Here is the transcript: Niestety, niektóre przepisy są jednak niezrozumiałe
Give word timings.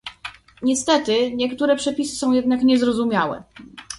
Niestety, 0.61 1.35
niektóre 1.35 1.75
przepisy 1.75 2.15
są 2.15 2.31
jednak 2.31 2.63
niezrozumiałe 2.63 3.43